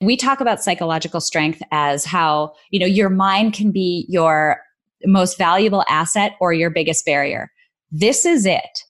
[0.00, 4.60] We talk about psychological strength as how, you know, your mind can be your
[5.04, 7.50] most valuable asset or your biggest barrier.
[7.90, 8.84] This is it.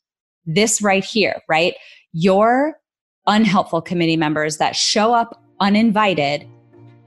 [0.45, 1.75] This right here, right?
[2.13, 2.79] Your
[3.27, 6.47] unhelpful committee members that show up uninvited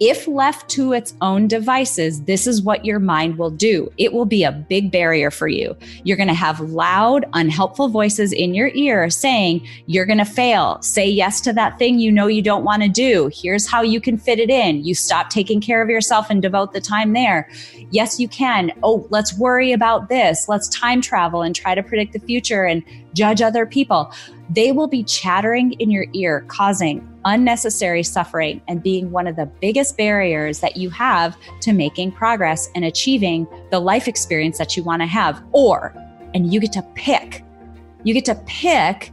[0.02, 3.88] if left to its own devices, this is what your mind will do.
[4.00, 5.78] It will be a big barrier for you.
[6.04, 10.82] You're going to have loud, unhelpful voices in your ear saying, You're going to fail.
[10.82, 13.30] Say yes to that thing you know you don't want to do.
[13.32, 14.84] Here's how you can fit it in.
[14.84, 17.48] You stop taking care of yourself and devote the time there.
[17.92, 18.72] Yes, you can.
[18.82, 20.50] Oh, let's worry about this.
[20.50, 22.84] Let's time travel and try to predict the future and
[23.14, 24.12] judge other people.
[24.50, 29.46] They will be chattering in your ear, causing unnecessary suffering and being one of the
[29.46, 34.84] biggest barriers that you have to making progress and achieving the life experience that you
[34.84, 35.44] want to have.
[35.52, 35.94] Or,
[36.34, 37.44] and you get to pick,
[38.04, 39.12] you get to pick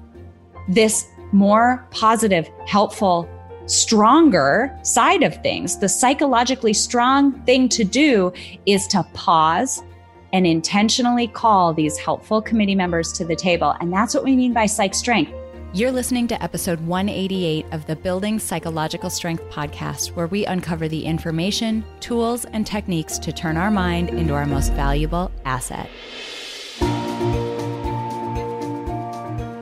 [0.69, 3.29] this more positive, helpful,
[3.67, 5.79] stronger side of things.
[5.79, 8.33] The psychologically strong thing to do
[8.67, 9.83] is to pause
[10.33, 13.75] and intentionally call these helpful committee members to the table.
[13.81, 15.33] And that's what we mean by psych strength.
[15.74, 21.05] You're listening to episode 188 of the Building Psychological Strength podcast, where we uncover the
[21.05, 25.91] information, tools, and techniques to turn our mind into our most valuable asset.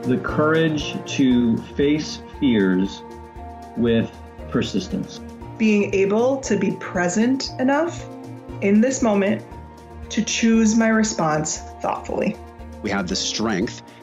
[0.07, 3.01] The courage to face fears
[3.75, 4.09] with
[4.49, 5.19] persistence.
[5.57, 8.07] Being able to be present enough
[8.61, 9.43] in this moment
[10.11, 12.37] to choose my response thoughtfully.
[12.81, 13.81] We have the strength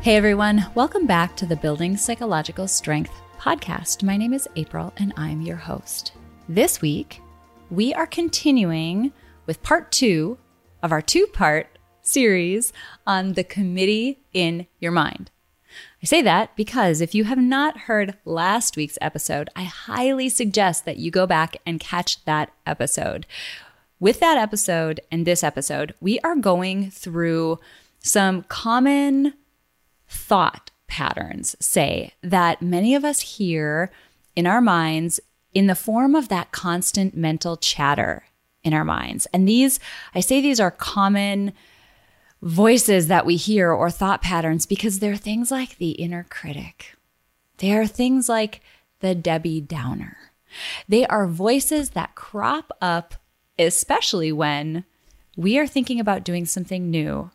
[0.00, 4.04] Hey everyone, welcome back to the Building Psychological Strength podcast.
[4.04, 6.12] My name is April and I'm your host.
[6.48, 7.20] This week,
[7.68, 9.12] we are continuing
[9.46, 10.38] with part two
[10.84, 11.66] of our two part
[12.00, 12.72] series
[13.08, 15.32] on the committee in your mind.
[16.00, 20.84] I say that because if you have not heard last week's episode, I highly suggest
[20.84, 23.26] that you go back and catch that episode.
[23.98, 27.58] With that episode and this episode, we are going through
[27.98, 29.34] some common
[30.08, 33.90] thought patterns say that many of us hear
[34.34, 35.20] in our minds
[35.54, 38.24] in the form of that constant mental chatter
[38.62, 39.26] in our minds.
[39.32, 39.80] And these,
[40.14, 41.52] I say these are common
[42.42, 46.94] voices that we hear or thought patterns because they're things like the inner critic.
[47.58, 48.60] They are things like
[49.00, 50.16] the Debbie Downer.
[50.88, 53.14] They are voices that crop up,
[53.58, 54.84] especially when
[55.36, 57.30] we are thinking about doing something new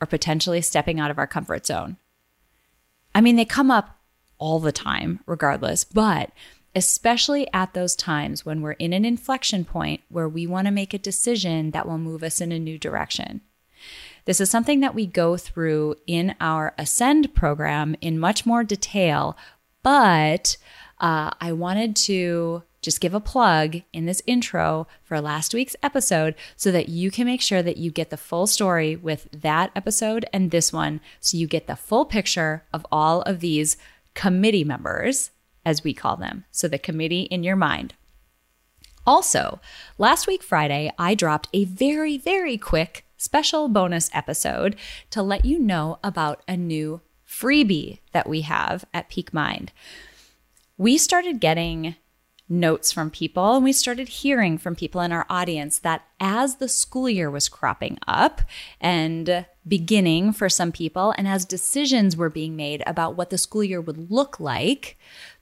[0.00, 1.96] or potentially stepping out of our comfort zone.
[3.14, 3.98] I mean, they come up
[4.38, 6.30] all the time, regardless, but
[6.74, 10.92] especially at those times when we're in an inflection point where we want to make
[10.92, 13.40] a decision that will move us in a new direction.
[14.24, 19.36] This is something that we go through in our Ascend program in much more detail,
[19.82, 20.56] but
[20.98, 26.34] uh, I wanted to just give a plug in this intro for last week's episode
[26.54, 30.26] so that you can make sure that you get the full story with that episode
[30.32, 31.00] and this one.
[31.18, 33.78] So you get the full picture of all of these
[34.12, 35.30] committee members,
[35.64, 36.44] as we call them.
[36.52, 37.94] So the committee in your mind.
[39.06, 39.60] Also,
[39.98, 44.76] last week, Friday, I dropped a very, very quick special bonus episode
[45.10, 49.72] to let you know about a new freebie that we have at Peak Mind.
[50.76, 51.96] We started getting
[52.48, 56.68] notes from people and we started hearing from people in our audience that as the
[56.68, 58.42] school year was cropping up
[58.80, 63.64] and beginning for some people and as decisions were being made about what the school
[63.64, 64.98] year would look like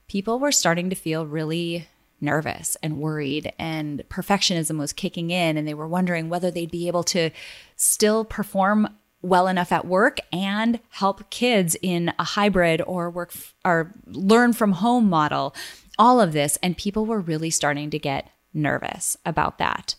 [0.06, 1.88] people were starting to feel really
[2.20, 6.86] nervous and worried and perfectionism was kicking in and they were wondering whether they'd be
[6.86, 7.30] able to
[7.74, 8.88] still perform
[9.22, 14.52] well enough at work and help kids in a hybrid or work f- or learn
[14.52, 15.54] from home model
[15.98, 16.58] all of this.
[16.62, 19.94] And people were really starting to get nervous about that.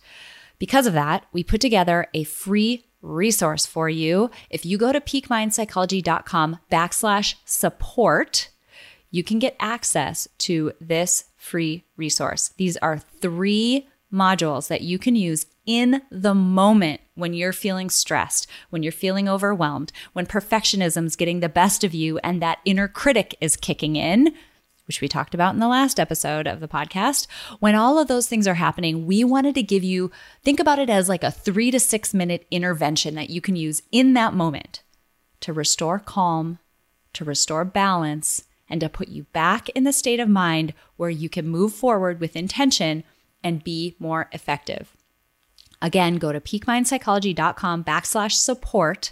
[0.59, 4.31] Because of that, we put together a free resource for you.
[4.49, 8.49] If you go to peakmindpsychology.com backslash support,
[9.11, 12.51] you can get access to this free resource.
[12.57, 18.47] These are three modules that you can use in the moment when you're feeling stressed,
[18.69, 23.35] when you're feeling overwhelmed, when perfectionism's getting the best of you and that inner critic
[23.41, 24.33] is kicking in
[24.85, 27.27] which we talked about in the last episode of the podcast,
[27.59, 30.11] when all of those things are happening, we wanted to give you
[30.43, 33.81] think about it as like a three to six minute intervention that you can use
[33.91, 34.83] in that moment
[35.39, 36.59] to restore calm,
[37.13, 41.29] to restore balance, and to put you back in the state of mind where you
[41.29, 43.03] can move forward with intention
[43.43, 44.95] and be more effective.
[45.81, 49.11] Again, go to peakmindpsychology.com backslash support.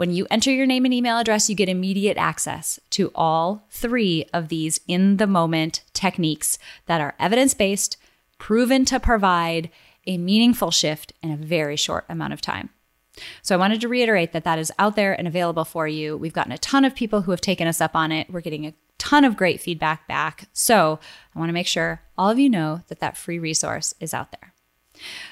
[0.00, 4.24] When you enter your name and email address, you get immediate access to all three
[4.32, 7.98] of these in the moment techniques that are evidence based,
[8.38, 9.68] proven to provide
[10.06, 12.70] a meaningful shift in a very short amount of time.
[13.42, 16.16] So I wanted to reiterate that that is out there and available for you.
[16.16, 18.30] We've gotten a ton of people who have taken us up on it.
[18.30, 20.48] We're getting a ton of great feedback back.
[20.54, 20.98] So
[21.36, 24.30] I want to make sure all of you know that that free resource is out
[24.30, 24.54] there.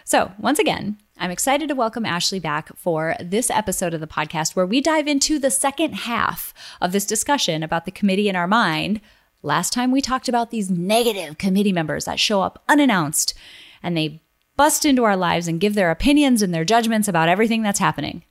[0.05, 4.55] So, once again, I'm excited to welcome Ashley back for this episode of the podcast
[4.55, 8.47] where we dive into the second half of this discussion about the committee in our
[8.47, 9.00] mind.
[9.43, 13.35] Last time we talked about these negative committee members that show up unannounced
[13.82, 14.23] and they
[14.56, 18.23] bust into our lives and give their opinions and their judgments about everything that's happening.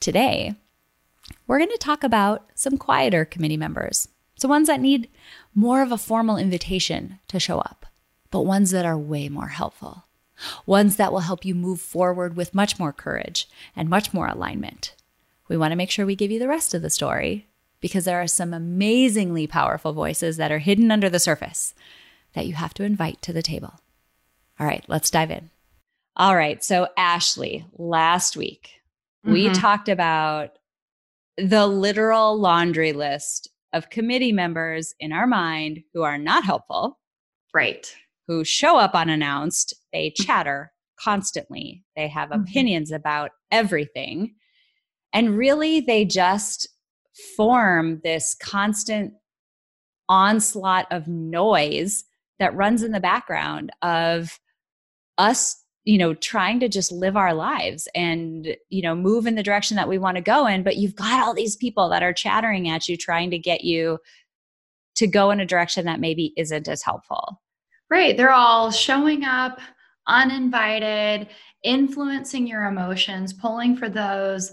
[0.00, 0.56] Today,
[1.46, 4.08] we're going to talk about some quieter committee members.
[4.34, 5.08] So, ones that need
[5.54, 7.86] more of a formal invitation to show up,
[8.32, 10.04] but ones that are way more helpful
[10.66, 14.94] ones that will help you move forward with much more courage and much more alignment.
[15.48, 17.46] We want to make sure we give you the rest of the story
[17.80, 21.74] because there are some amazingly powerful voices that are hidden under the surface
[22.34, 23.80] that you have to invite to the table.
[24.60, 25.50] All right, let's dive in.
[26.16, 28.80] All right, so Ashley, last week
[29.24, 29.32] mm-hmm.
[29.32, 30.58] we talked about
[31.36, 36.98] the literal laundry list of committee members in our mind who are not helpful.
[37.54, 37.94] Right
[38.28, 39.74] who show up unannounced.
[39.92, 40.22] They mm-hmm.
[40.22, 40.72] chatter
[41.02, 42.42] constantly, they have mm-hmm.
[42.42, 44.34] opinions about everything.
[45.12, 46.68] And really, they just
[47.36, 49.14] form this constant
[50.08, 52.04] onslaught of noise
[52.38, 54.38] that runs in the background of
[55.18, 59.42] us you know trying to just live our lives and you know move in the
[59.42, 62.12] direction that we want to go in but you've got all these people that are
[62.12, 63.98] chattering at you trying to get you
[64.94, 67.40] to go in a direction that maybe isn't as helpful
[67.90, 68.16] Right.
[68.16, 69.60] They're all showing up
[70.06, 71.28] uninvited,
[71.62, 74.52] influencing your emotions, pulling for those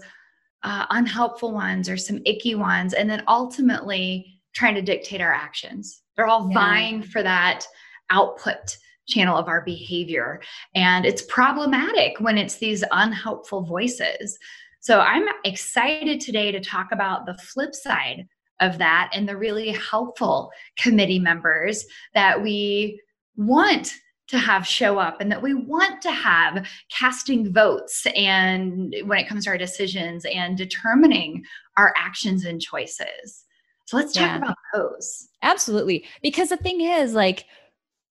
[0.62, 6.02] uh, unhelpful ones or some icky ones, and then ultimately trying to dictate our actions.
[6.16, 6.54] They're all yeah.
[6.54, 7.66] vying for that
[8.10, 10.40] output channel of our behavior.
[10.74, 14.38] And it's problematic when it's these unhelpful voices.
[14.80, 18.26] So I'm excited today to talk about the flip side
[18.60, 21.84] of that and the really helpful committee members
[22.14, 23.00] that we
[23.36, 23.92] want
[24.28, 29.28] to have show up and that we want to have casting votes and when it
[29.28, 31.44] comes to our decisions and determining
[31.76, 33.44] our actions and choices.
[33.84, 34.38] So let's talk yeah.
[34.38, 35.28] about those.
[35.42, 36.04] Absolutely.
[36.22, 37.44] Because the thing is, like,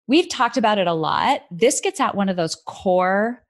[0.07, 1.43] we've talked about it a lot.
[1.51, 3.45] This gets at one of those core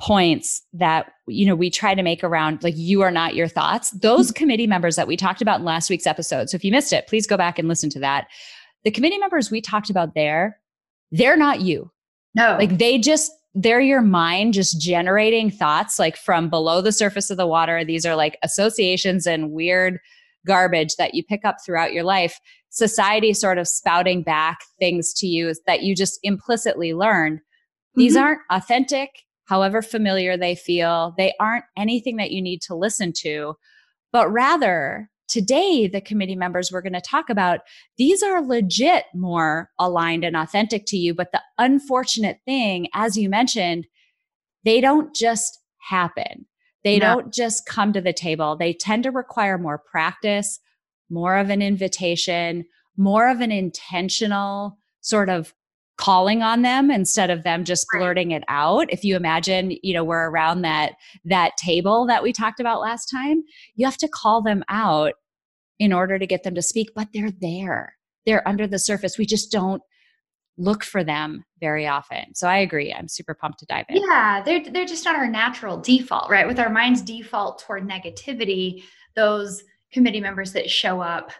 [0.00, 3.92] points that you know we try to make around like you are not your thoughts
[3.92, 4.38] those mm-hmm.
[4.38, 7.06] committee members that we talked about in last week's episode so if you missed it
[7.06, 8.26] please go back and listen to that
[8.82, 10.58] the committee members we talked about there
[11.12, 11.90] they're not you.
[12.34, 12.56] No.
[12.58, 17.36] Like they just, they're your mind just generating thoughts like from below the surface of
[17.36, 17.84] the water.
[17.84, 20.00] These are like associations and weird
[20.46, 22.40] garbage that you pick up throughout your life.
[22.70, 27.40] Society sort of spouting back things to you that you just implicitly learned.
[27.94, 28.24] These mm-hmm.
[28.24, 29.10] aren't authentic,
[29.44, 31.14] however familiar they feel.
[31.18, 33.54] They aren't anything that you need to listen to,
[34.12, 37.60] but rather today the committee members we're going to talk about
[37.96, 43.28] these are legit more aligned and authentic to you but the unfortunate thing as you
[43.28, 43.86] mentioned
[44.64, 46.46] they don't just happen.
[46.84, 47.14] They no.
[47.14, 48.56] don't just come to the table.
[48.56, 50.58] They tend to require more practice
[51.10, 52.64] more of an invitation
[52.96, 55.54] more of an intentional sort of
[55.98, 58.90] calling on them instead of them just blurting it out.
[58.90, 63.06] If you imagine you know we're around that that table that we talked about last
[63.06, 63.42] time
[63.74, 65.12] you have to call them out
[65.82, 67.96] in order to get them to speak, but they're there.
[68.24, 69.18] They're under the surface.
[69.18, 69.82] We just don't
[70.56, 72.36] look for them very often.
[72.36, 72.94] So I agree.
[72.94, 73.96] I'm super pumped to dive in.
[73.96, 76.46] Yeah, they're they're just not our natural default, right?
[76.46, 78.84] With our mind's default toward negativity,
[79.16, 81.32] those committee members that show up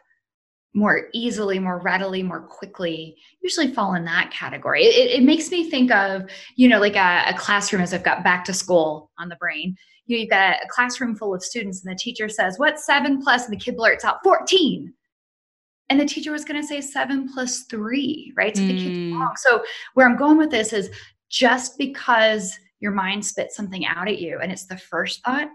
[0.75, 4.83] more easily, more readily, more quickly, usually fall in that category.
[4.83, 8.25] It, it makes me think of, you know, like a, a classroom as I've got
[8.25, 11.85] back to school on the brain you know, you've got a classroom full of students
[11.85, 13.45] and the teacher says, what's seven plus?
[13.45, 14.93] And the kid blurts out 14.
[15.89, 18.57] And the teacher was going to say seven plus three, right?
[18.57, 18.69] So mm.
[18.69, 19.21] the kid's hmm.
[19.21, 19.35] wrong.
[19.37, 19.63] So
[19.95, 20.91] where I'm going with this is
[21.29, 25.49] just because your mind spits something out at you and it's the first thought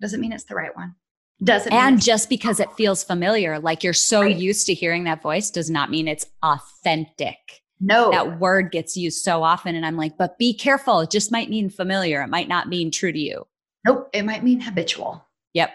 [0.00, 0.94] doesn't mean it's the right one.
[1.42, 4.36] Doesn't and just because it feels familiar, like you're so right.
[4.36, 7.36] used to hearing that voice, does not mean it's authentic.
[7.80, 8.10] No.
[8.10, 9.76] That word gets used so often.
[9.76, 11.00] And I'm like, but be careful.
[11.00, 12.22] It just might mean familiar.
[12.22, 13.46] It might not mean true to you.
[13.88, 14.10] Nope.
[14.12, 15.26] It might mean habitual.
[15.54, 15.70] Yep.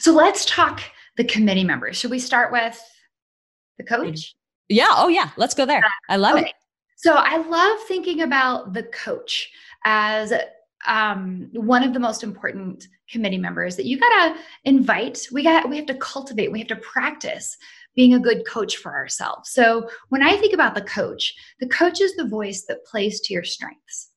[0.00, 0.80] So let's talk
[1.16, 1.96] the committee members.
[1.96, 2.80] Should we start with
[3.78, 4.34] the coach?
[4.68, 4.88] Yeah.
[4.90, 5.30] Oh, yeah.
[5.36, 5.82] Let's go there.
[6.08, 6.46] I love okay.
[6.46, 6.54] it.
[6.96, 9.48] So I love thinking about the coach
[9.84, 10.32] as
[10.88, 15.28] um, one of the most important committee members that you gotta invite.
[15.32, 16.50] We got we have to cultivate.
[16.50, 17.56] We have to practice
[17.94, 19.50] being a good coach for ourselves.
[19.50, 23.34] So when I think about the coach, the coach is the voice that plays to
[23.34, 24.09] your strengths.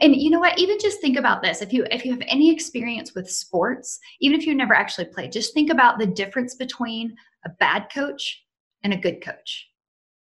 [0.00, 0.58] And you know what?
[0.58, 1.62] Even just think about this.
[1.62, 5.32] If you if you have any experience with sports, even if you never actually played,
[5.32, 7.14] just think about the difference between
[7.44, 8.44] a bad coach
[8.82, 9.68] and a good coach.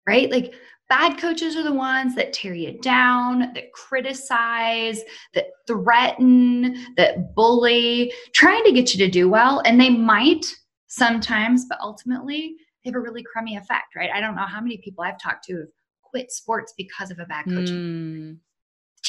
[0.07, 0.29] Right?
[0.29, 0.53] Like
[0.87, 5.01] bad coaches are the ones that tear you down, that criticize,
[5.33, 10.45] that threaten, that bully, trying to get you to do well, and they might
[10.87, 14.11] sometimes, but ultimately they have a really crummy effect, right?
[14.13, 15.67] I don't know how many people I've talked to have
[16.03, 17.69] quit sports because of a bad coach.
[17.69, 18.37] Mm.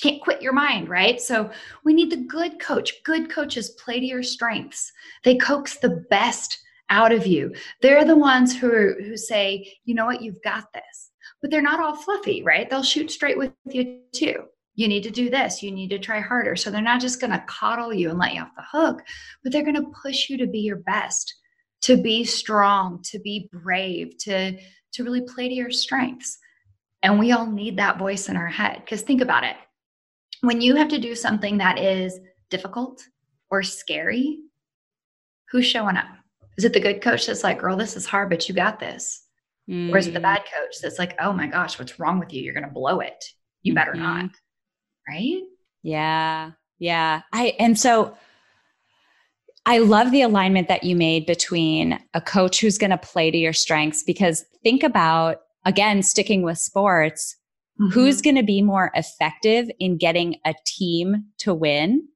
[0.01, 1.21] Can't quit your mind, right?
[1.21, 1.51] So
[1.85, 2.93] we need the good coach.
[3.05, 4.93] Good coaches play to your strengths.
[5.25, 6.59] They coax the best
[6.91, 7.55] out of you.
[7.83, 10.23] They're the ones who who say, "You know what?
[10.23, 11.11] You've got this."
[11.41, 12.69] But they're not all fluffy, right?
[12.69, 14.45] They'll shoot straight with you too.
[14.75, 15.63] You need to do this.
[15.63, 16.57] You need to try harder.
[16.57, 19.03] So they're not just going to coddle you and let you off the hook,
[19.43, 21.35] but they're going to push you to be your best
[21.83, 24.59] to be strong, to be brave, to
[24.93, 26.39] to really play to your strengths.
[27.03, 29.57] And we all need that voice in our head because think about it.
[30.47, 33.03] When you have to do something that is difficult
[33.51, 34.39] or scary,
[35.51, 36.07] who's showing up?
[36.57, 39.25] Is it the good coach that's like, girl, this is hard, but you got this?
[39.69, 39.93] Mm.
[39.93, 40.23] Or is it the mm.
[40.23, 42.45] bad coach that's like, oh my gosh, what's wrong with you?
[42.45, 43.25] You're going to blow it.
[43.63, 44.03] You better mm-hmm.
[44.03, 44.31] not.
[45.09, 45.43] Right?
[45.83, 46.53] Yeah.
[46.79, 47.23] Yeah.
[47.33, 48.17] I, and so
[49.67, 53.37] I love the alignment that you made between a coach who's going to play to
[53.37, 57.35] your strengths because think about, again, sticking with sports,
[57.81, 57.91] mm-hmm.
[57.91, 62.07] who's going to be more effective in getting a team to win?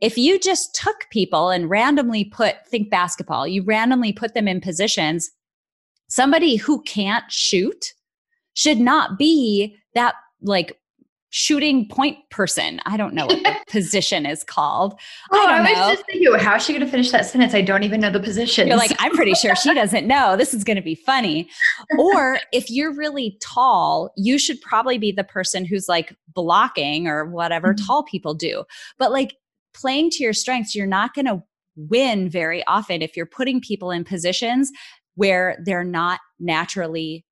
[0.00, 4.60] If you just took people and randomly put, think basketball, you randomly put them in
[4.60, 5.30] positions,
[6.08, 7.92] somebody who can't shoot
[8.54, 10.78] should not be that like
[11.30, 12.80] shooting point person.
[12.86, 14.94] I don't know what the position is called.
[15.32, 15.94] Oh, I, I was know.
[15.94, 17.54] just thinking, how is she going to finish that sentence?
[17.54, 18.68] I don't even know the position.
[18.68, 20.36] You're like, I'm pretty sure she doesn't know.
[20.36, 21.48] This is going to be funny.
[21.98, 27.24] or if you're really tall, you should probably be the person who's like blocking or
[27.24, 27.84] whatever mm-hmm.
[27.84, 28.64] tall people do.
[28.98, 29.36] But like
[29.74, 31.42] playing to your strengths, you're not going to
[31.76, 34.70] win very often if you're putting people in positions
[35.14, 37.24] where they're not naturally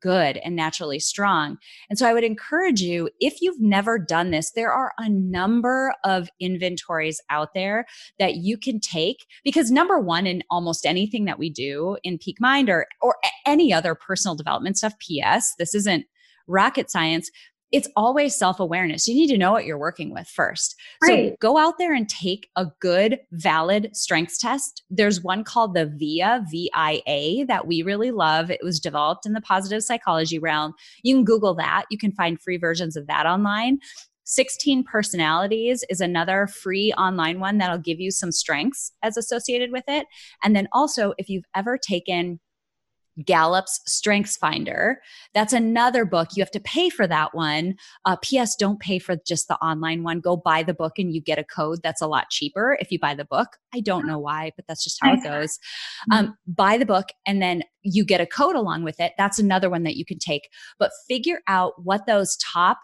[0.00, 1.58] good and naturally strong.
[1.88, 5.94] And so I would encourage you, if you've never done this, there are a number
[6.04, 7.86] of inventories out there
[8.18, 12.40] that you can take because number one, in almost anything that we do in Peak
[12.40, 13.16] Mind or, or
[13.46, 16.06] any other personal development stuff, PS, this isn't
[16.46, 17.30] rocket science
[17.72, 19.06] it's always self awareness.
[19.06, 20.74] You need to know what you're working with first.
[21.02, 21.30] Right.
[21.30, 24.82] So go out there and take a good, valid strengths test.
[24.90, 28.50] There's one called the VIA, V I A, that we really love.
[28.50, 30.74] It was developed in the positive psychology realm.
[31.02, 31.84] You can Google that.
[31.90, 33.78] You can find free versions of that online.
[34.24, 39.82] 16 personalities is another free online one that'll give you some strengths as associated with
[39.88, 40.06] it.
[40.44, 42.38] And then also, if you've ever taken
[43.24, 45.00] Gallup's Strengths Finder.
[45.34, 46.28] That's another book.
[46.34, 47.74] You have to pay for that one.
[48.04, 48.56] Uh, P.S.
[48.56, 50.20] Don't pay for just the online one.
[50.20, 52.98] Go buy the book and you get a code that's a lot cheaper if you
[52.98, 53.48] buy the book.
[53.74, 55.58] I don't know why, but that's just how it goes.
[56.12, 59.12] Um, buy the book and then you get a code along with it.
[59.18, 60.48] That's another one that you can take.
[60.78, 62.78] But figure out what those top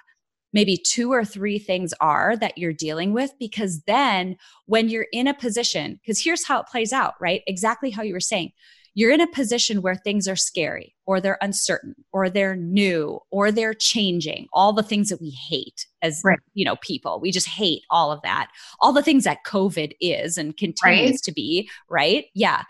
[0.53, 5.27] maybe two or three things are that you're dealing with because then when you're in
[5.27, 8.51] a position because here's how it plays out right exactly how you were saying
[8.97, 13.53] you're in a position where things are scary or they're uncertain or they're new or
[13.53, 14.49] they're changing.
[14.55, 16.39] All the things that we hate as right.
[16.55, 18.49] you know people we just hate all of that.
[18.81, 21.23] All the things that covid is and continues right.
[21.23, 22.25] to be right?
[22.35, 22.63] Yeah.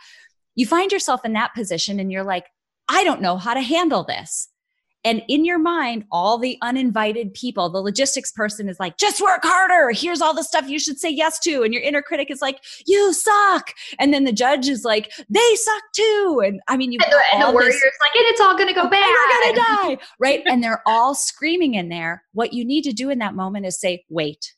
[0.56, 2.46] You find yourself in that position and you're like
[2.88, 4.48] i don't know how to handle this
[5.06, 9.42] and in your mind, all the uninvited people, the logistics person is like, just work
[9.44, 9.92] harder.
[9.92, 11.62] Here's all the stuff you should say yes to.
[11.62, 12.58] And your inner critic is like,
[12.88, 13.70] you suck.
[14.00, 16.42] And then the judge is like, they suck too.
[16.44, 18.66] And I mean, you and the, and the warrior's this, like, and it's all going
[18.66, 19.06] to go bad.
[19.06, 19.98] We're going to die.
[20.18, 20.42] Right.
[20.46, 22.24] and they're all screaming in there.
[22.32, 24.54] What you need to do in that moment is say, wait,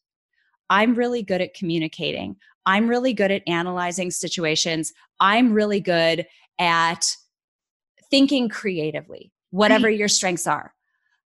[0.70, 2.36] I'm really good at communicating.
[2.64, 4.94] I'm really good at analyzing situations.
[5.20, 6.26] I'm really good
[6.58, 7.06] at
[8.10, 9.98] thinking creatively whatever right.
[9.98, 10.74] your strengths are.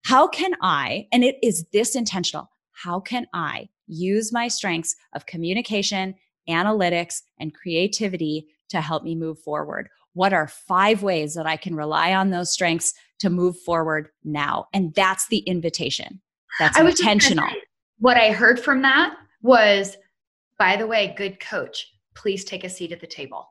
[0.05, 5.27] How can I, and it is this intentional, how can I use my strengths of
[5.27, 6.15] communication,
[6.49, 9.89] analytics, and creativity to help me move forward?
[10.15, 14.67] What are five ways that I can rely on those strengths to move forward now?
[14.73, 16.21] And that's the invitation.
[16.59, 17.49] That's I intentional.
[17.49, 17.63] Say,
[17.99, 19.97] what I heard from that was,
[20.59, 23.47] by the way, good coach, please take a seat at the table.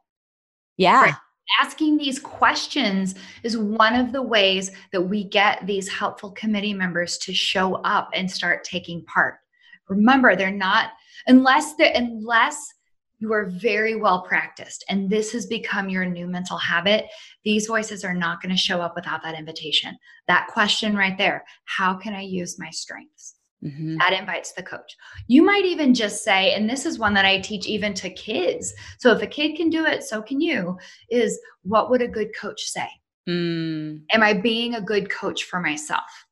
[0.77, 1.01] Yeah.
[1.01, 1.13] Right.
[1.61, 7.17] Asking these questions is one of the ways that we get these helpful committee members
[7.19, 9.35] to show up and start taking part.
[9.89, 10.91] Remember, they're not
[11.27, 12.73] unless they unless
[13.19, 17.05] you are very well practiced and this has become your new mental habit
[17.43, 19.95] these voices are not going to show up without that invitation
[20.27, 23.97] that question right there how can i use my strengths mm-hmm.
[23.97, 24.95] that invites the coach.
[25.27, 28.73] You might even just say and this is one that i teach even to kids
[28.99, 30.77] so if a kid can do it so can you
[31.09, 32.87] is what would a good coach say?
[33.29, 34.01] Mm.
[34.11, 36.25] am i being a good coach for myself?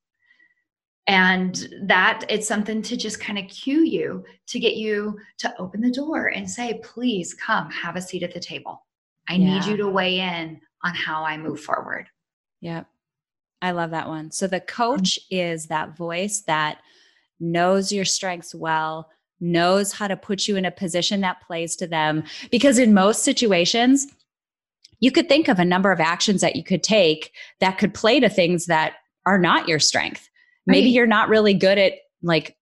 [1.08, 5.82] And that it's something to just kind of cue you to get you to open
[5.82, 8.86] the door and say please come have a seat at the table.
[9.28, 9.46] I yeah.
[9.46, 12.08] need you to weigh in on how i move forward.
[12.62, 12.88] Yep.
[13.62, 14.32] I love that one.
[14.32, 16.80] So the coach is that voice that
[17.40, 19.10] knows your strengths well
[19.42, 23.24] knows how to put you in a position that plays to them because in most
[23.24, 24.08] situations
[25.00, 27.32] you could think of a number of actions that you could take
[27.62, 30.30] that could play to things that are not your strength
[30.70, 30.94] Maybe right.
[30.94, 32.56] you're not really good at like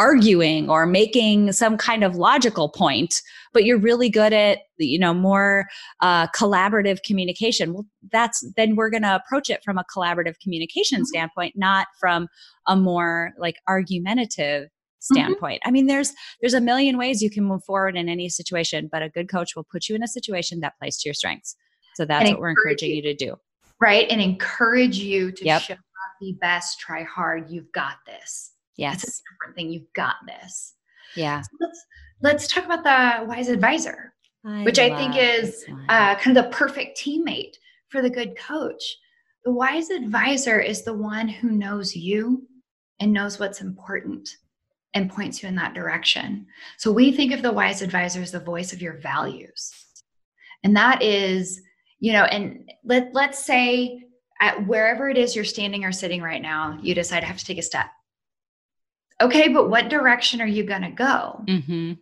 [0.00, 3.20] arguing or making some kind of logical point
[3.52, 5.66] but you're really good at you know more
[6.00, 11.00] uh, collaborative communication well that's then we're going to approach it from a collaborative communication
[11.00, 11.04] mm-hmm.
[11.04, 12.28] standpoint not from
[12.66, 15.14] a more like argumentative mm-hmm.
[15.14, 15.68] standpoint mm-hmm.
[15.68, 19.02] i mean there's there's a million ways you can move forward in any situation but
[19.02, 21.56] a good coach will put you in a situation that plays to your strengths
[21.94, 22.96] so that's and what we're encouraging you.
[22.96, 23.36] you to do
[23.82, 25.60] right and encourage you to yep.
[25.60, 25.74] show
[26.20, 27.50] be best, try hard.
[27.50, 28.52] You've got this.
[28.80, 29.04] Yes.
[29.04, 29.70] It's a different thing.
[29.70, 30.74] You've got this.
[31.14, 31.42] Yeah.
[31.42, 31.86] So let's
[32.22, 36.50] let's talk about the wise advisor, I which I think is uh, kind of the
[36.50, 37.56] perfect teammate
[37.90, 38.82] for the good coach.
[39.44, 42.46] The wise advisor is the one who knows you
[43.00, 44.30] and knows what's important
[44.94, 46.46] and points you in that direction.
[46.78, 49.72] So we think of the wise advisor as the voice of your values.
[50.64, 51.60] And that is,
[51.98, 54.04] you know, and let let's say
[54.40, 57.44] at wherever it is you're standing or sitting right now, you decide I have to
[57.44, 57.86] take a step.
[59.20, 61.44] Okay, but what direction are you going to go?
[61.46, 61.92] Mm-hmm.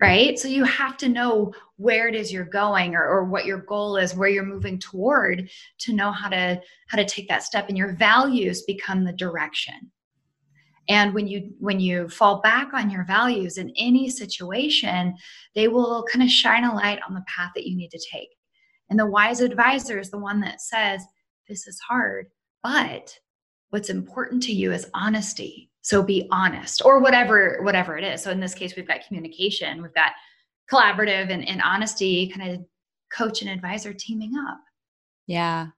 [0.00, 0.38] Right.
[0.38, 3.96] So you have to know where it is you're going or, or what your goal
[3.96, 7.78] is, where you're moving toward to know how to how to take that step and
[7.78, 9.90] your values become the direction.
[10.88, 15.14] And when you when you fall back on your values in any situation,
[15.54, 18.28] they will kind of shine a light on the path that you need to take.
[18.90, 21.02] And the wise advisor is the one that says,
[21.48, 22.26] this is hard,
[22.62, 23.18] but
[23.70, 25.70] what's important to you is honesty.
[25.86, 28.20] So be honest or whatever, whatever it is.
[28.20, 30.10] So in this case, we've got communication, we've got
[30.68, 32.64] collaborative and, and honesty, kind of
[33.16, 34.58] coach and advisor teaming up.
[35.28, 35.68] Yeah.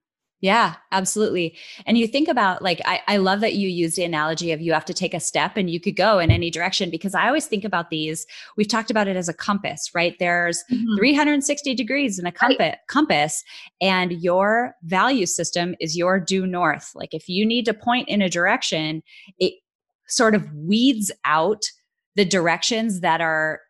[0.40, 1.59] Yeah, absolutely.
[1.85, 4.73] And you think about like, I, I love that you use the analogy of you
[4.73, 7.47] have to take a step and you could go in any direction because I always
[7.47, 8.25] think about these.
[8.57, 10.14] We've talked about it as a compass, right?
[10.18, 10.97] There's mm-hmm.
[10.97, 12.79] 360 degrees in a compass, right.
[12.87, 13.44] compass,
[13.83, 16.92] and your value system is your due north.
[16.94, 19.03] Like, if you need to point in a direction,
[19.40, 19.55] it
[20.09, 21.62] sort of weeds out
[22.16, 23.61] the directions that are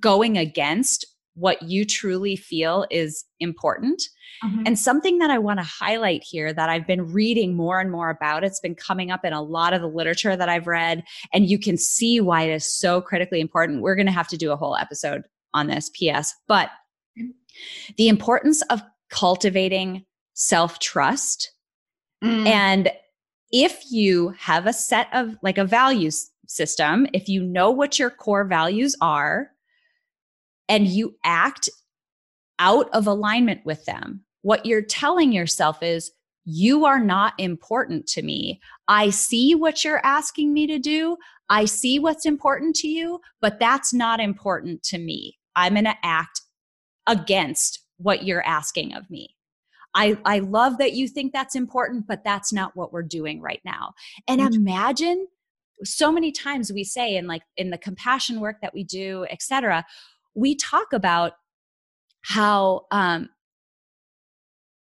[0.00, 4.02] going against what you truly feel is important.
[4.42, 4.62] Mm-hmm.
[4.66, 8.10] And something that I want to highlight here that I've been reading more and more
[8.10, 11.48] about, it's been coming up in a lot of the literature that I've read, and
[11.48, 13.82] you can see why it is so critically important.
[13.82, 16.34] We're going to have to do a whole episode on this, PS.
[16.48, 16.70] But
[17.96, 20.04] the importance of cultivating
[20.34, 21.52] self trust.
[22.22, 22.46] Mm.
[22.46, 22.90] And
[23.52, 28.10] if you have a set of like a values system, if you know what your
[28.10, 29.50] core values are,
[30.68, 31.68] and you act
[32.58, 36.10] out of alignment with them, what you're telling yourself is,
[36.44, 38.60] you are not important to me.
[38.86, 41.16] I see what you're asking me to do.
[41.48, 45.38] I see what's important to you, but that's not important to me.
[45.56, 46.40] I'm going to act
[47.06, 49.35] against what you're asking of me.
[49.96, 53.62] I, I love that you think that's important, but that's not what we're doing right
[53.64, 53.94] now.
[54.28, 55.26] And imagine
[55.84, 59.40] so many times we say in like in the compassion work that we do, et
[59.40, 59.86] cetera,
[60.34, 61.32] we talk about
[62.20, 63.30] how um,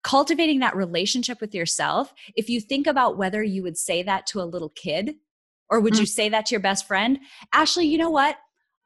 [0.04, 4.40] cultivating that relationship with yourself, if you think about whether you would say that to
[4.40, 5.16] a little kid
[5.68, 6.00] or would mm-hmm.
[6.00, 7.18] you say that to your best friend,
[7.52, 8.36] Ashley, you know what?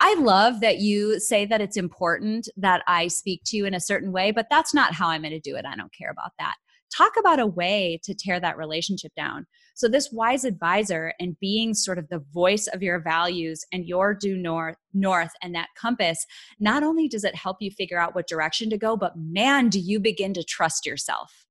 [0.01, 3.81] I love that you say that it's important that I speak to you in a
[3.81, 5.65] certain way, but that's not how I'm going to do it.
[5.65, 6.55] I don't care about that.
[6.97, 9.47] talk about a way to tear that relationship down.
[9.75, 14.15] So, this wise advisor and being sort of the voice of your values and your
[14.15, 16.25] due north, north and that compass,
[16.61, 19.81] not only does it help you figure out what direction to go, but man, do
[19.81, 21.45] you begin to trust yourself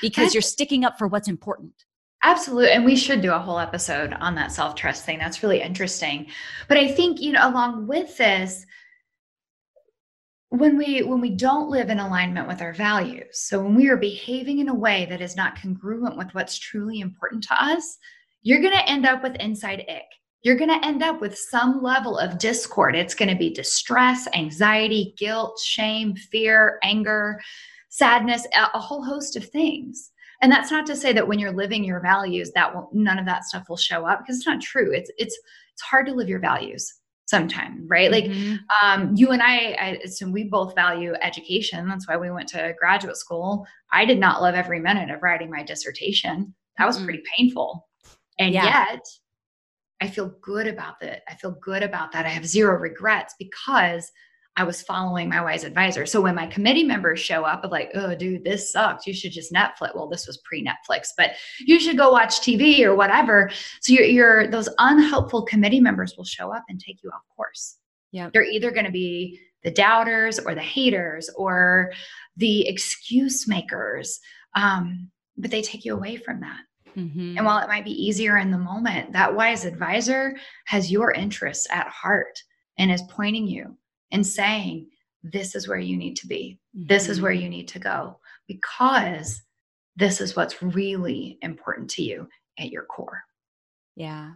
[0.00, 1.72] because you're sticking up for what's important.
[2.24, 2.70] Absolutely.
[2.70, 5.18] And we should do a whole episode on that self trust thing.
[5.18, 6.26] That's really interesting.
[6.68, 8.64] But I think, you know, along with this,
[10.48, 13.96] when we when we don't live in alignment with our values so when we are
[13.96, 17.98] behaving in a way that is not congruent with what's truly important to us
[18.42, 20.04] you're going to end up with inside ick
[20.42, 24.28] you're going to end up with some level of discord it's going to be distress
[24.32, 27.40] anxiety guilt shame fear anger
[27.88, 30.12] sadness a whole host of things
[30.44, 33.24] and that's not to say that when you're living your values that will none of
[33.24, 34.92] that stuff will show up because it's not true.
[34.92, 35.34] It's it's
[35.72, 36.92] it's hard to live your values
[37.24, 38.12] sometime right?
[38.12, 38.50] Mm-hmm.
[38.50, 41.88] like um, you and I, I assume we both value education.
[41.88, 43.66] That's why we went to graduate school.
[43.90, 46.54] I did not love every minute of writing my dissertation.
[46.76, 47.06] That was mm-hmm.
[47.06, 47.88] pretty painful.
[48.38, 48.88] And yeah.
[48.90, 49.06] yet
[50.02, 52.26] i feel good about that i feel good about that.
[52.26, 54.12] I have zero regrets because
[54.56, 56.06] I was following my wise advisor.
[56.06, 59.06] So when my committee members show up of like, oh, dude, this sucks.
[59.06, 59.94] You should just Netflix.
[59.96, 63.50] Well, this was pre-Netflix, but you should go watch TV or whatever.
[63.80, 67.78] So you're, you're those unhelpful committee members will show up and take you off course.
[68.12, 68.30] Yeah.
[68.32, 71.92] They're either going to be the doubters or the haters or
[72.36, 74.20] the excuse makers.
[74.54, 76.60] Um, but they take you away from that.
[76.96, 77.38] Mm-hmm.
[77.38, 80.36] And while it might be easier in the moment, that wise advisor
[80.66, 82.38] has your interests at heart
[82.78, 83.76] and is pointing you
[84.14, 84.86] and saying,
[85.22, 86.58] this is where you need to be.
[86.72, 87.42] This is where mm-hmm.
[87.42, 89.42] you need to go because
[89.96, 93.22] this is what's really important to you at your core.
[93.96, 94.32] Yeah.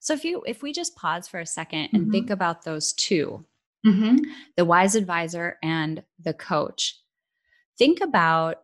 [0.00, 2.10] So if you if we just pause for a 2nd and mm-hmm.
[2.10, 3.44] think about those 2
[3.86, 4.18] mm-hmm.
[4.56, 6.98] the wise advisor and the coach,
[7.78, 8.62] think about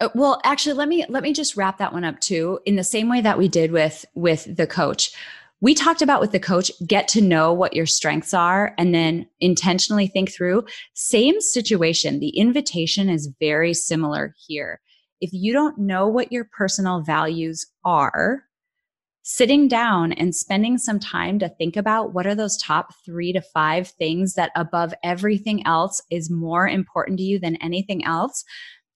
[0.00, 2.84] uh, well actually let me let me just wrap that one up too in the
[2.84, 5.12] same way that we did with with the coach
[5.60, 9.26] we talked about with the coach get to know what your strengths are and then
[9.40, 10.64] intentionally think through.
[10.94, 12.20] Same situation.
[12.20, 14.80] The invitation is very similar here.
[15.20, 18.44] If you don't know what your personal values are
[19.24, 23.42] sitting down and spending some time to think about what are those top 3 to
[23.42, 28.44] 5 things that above everything else is more important to you than anything else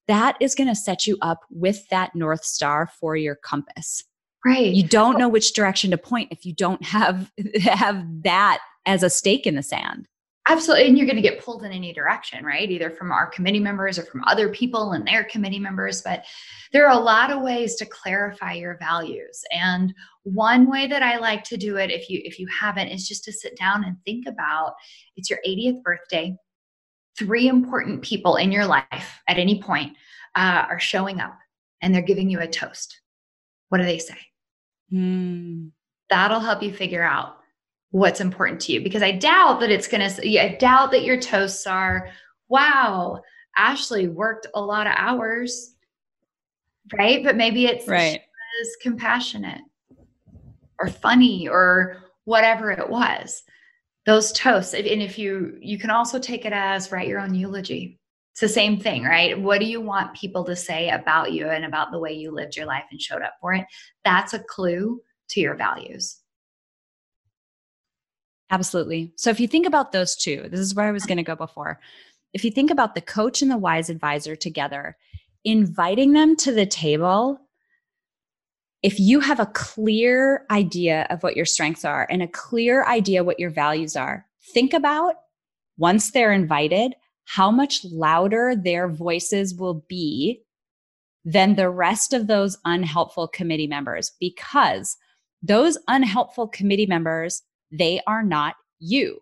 [0.09, 4.03] that is going to set you up with that north star for your compass
[4.44, 4.72] Right.
[4.72, 7.31] You don't know which direction to point if you don't have
[7.62, 10.09] have that as a stake in the sand.
[10.48, 10.88] Absolutely.
[10.88, 12.68] And you're going to get pulled in any direction, right?
[12.68, 16.02] Either from our committee members or from other people and their committee members.
[16.02, 16.24] But
[16.72, 19.40] there are a lot of ways to clarify your values.
[19.52, 23.07] And one way that I like to do it, if you if you haven't, is
[23.07, 24.74] just to sit down and think about
[25.16, 26.37] it's your 80th birthday.
[27.16, 29.96] Three important people in your life at any point
[30.35, 31.38] uh, are showing up
[31.83, 33.00] and they're giving you a toast.
[33.68, 34.16] What do they say?
[34.92, 35.70] Mm.
[36.11, 37.38] That'll help you figure out
[37.90, 41.20] what's important to you because I doubt that it's going to, I doubt that your
[41.20, 42.09] toasts are,
[42.48, 43.20] wow,
[43.57, 45.74] Ashley worked a lot of hours,
[46.98, 47.22] right?
[47.22, 48.20] But maybe it's right.
[48.61, 49.62] was compassionate
[50.78, 53.42] or funny or whatever it was.
[54.05, 58.00] Those toasts, and if you you can also take it as write your own eulogy.
[58.33, 59.38] It's the same thing, right?
[59.38, 62.57] What do you want people to say about you and about the way you lived
[62.57, 63.66] your life and showed up for it?
[64.05, 66.18] That's a clue to your values.
[68.51, 69.12] Absolutely.
[69.16, 71.37] So if you think about those two, this is where I was going to go
[71.37, 71.79] before.
[72.33, 74.97] If you think about the coach and the wise advisor together,
[75.45, 77.38] inviting them to the table,
[78.83, 83.25] if you have a clear idea of what your strengths are and a clear idea
[83.25, 85.14] what your values are, think about
[85.79, 86.95] once they're invited,
[87.35, 90.42] how much louder their voices will be
[91.25, 94.99] than the rest of those unhelpful committee members because
[95.42, 99.18] those unhelpful committee members, they are not you.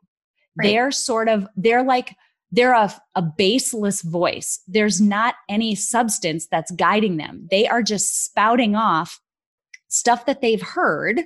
[0.59, 0.67] Right.
[0.67, 2.17] They're sort of, they're like,
[2.51, 4.61] they're a, a baseless voice.
[4.67, 7.47] There's not any substance that's guiding them.
[7.49, 9.21] They are just spouting off
[9.87, 11.21] stuff that they've heard.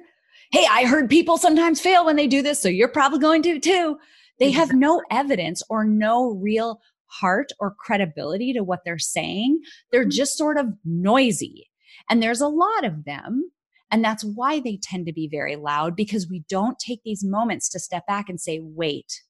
[0.53, 3.59] Hey, I heard people sometimes fail when they do this, so you're probably going to
[3.59, 3.97] too.
[4.39, 9.61] They have no evidence or no real heart or credibility to what they're saying.
[9.91, 10.11] They're mm-hmm.
[10.11, 11.71] just sort of noisy.
[12.11, 13.51] And there's a lot of them.
[13.91, 17.69] And that's why they tend to be very loud because we don't take these moments
[17.71, 19.23] to step back and say, wait,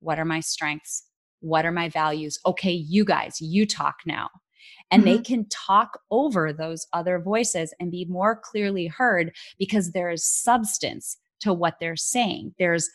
[0.00, 1.04] what are my strengths?
[1.40, 2.38] What are my values?
[2.46, 4.28] Okay, you guys, you talk now.
[4.90, 5.16] And mm-hmm.
[5.16, 10.26] they can talk over those other voices and be more clearly heard because there is
[10.26, 12.54] substance to what they're saying.
[12.58, 12.88] There's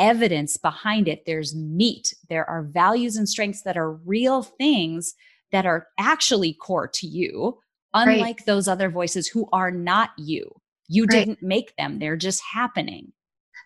[0.00, 1.24] evidence behind it.
[1.26, 2.14] There's meat.
[2.28, 5.14] There are values and strengths that are real things
[5.52, 7.58] that are actually core to you,
[7.94, 8.46] unlike right.
[8.46, 10.50] those other voices who are not you.
[10.88, 11.10] You right.
[11.10, 13.12] didn't make them, they're just happening.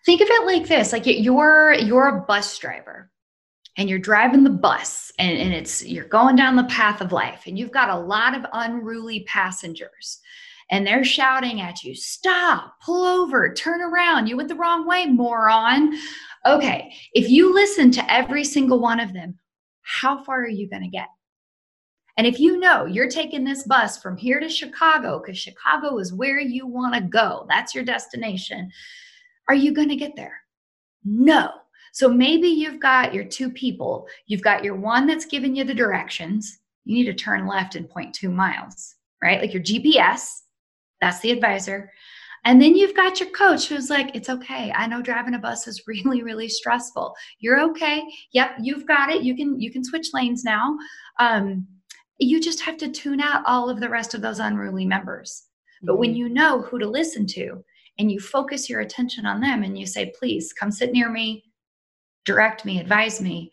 [0.05, 3.09] Think of it like this like you're you're a bus driver
[3.77, 7.43] and you're driving the bus and, and it's you're going down the path of life
[7.47, 10.19] and you've got a lot of unruly passengers
[10.71, 14.27] and they're shouting at you, stop, pull over, turn around.
[14.27, 15.95] You went the wrong way, moron.
[16.45, 19.37] Okay, if you listen to every single one of them,
[19.81, 21.07] how far are you going to get?
[22.17, 26.13] And if you know you're taking this bus from here to Chicago, because Chicago is
[26.13, 28.71] where you want to go, that's your destination,
[29.49, 30.37] are you going to get there?
[31.03, 31.51] No.
[31.91, 35.73] So maybe you've got your two people, you've got your one that's giving you the
[35.73, 36.59] directions.
[36.85, 39.41] You need to turn left in 0.2 miles, right?
[39.41, 40.41] Like your GPS,
[41.05, 41.91] that's the advisor.
[42.45, 44.71] And then you've got your coach who's like, it's okay.
[44.75, 47.13] I know driving a bus is really, really stressful.
[47.37, 48.01] You're okay.
[48.31, 49.21] Yep, you've got it.
[49.21, 50.75] You can you can switch lanes now.
[51.19, 51.67] Um,
[52.17, 55.43] you just have to tune out all of the rest of those unruly members.
[55.83, 55.99] But mm-hmm.
[55.99, 57.63] when you know who to listen to
[57.99, 61.43] and you focus your attention on them and you say, please come sit near me,
[62.25, 63.51] direct me, advise me,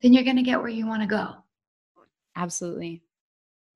[0.00, 1.34] then you're going to get where you want to go.
[2.34, 3.02] Absolutely.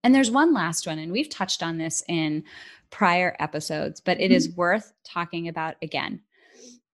[0.03, 2.43] And there's one last one, and we've touched on this in
[2.91, 4.57] prior episodes, but it is mm-hmm.
[4.57, 6.21] worth talking about again.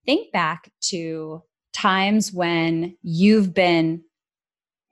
[0.05, 1.41] Think back to
[1.73, 4.03] times when you've been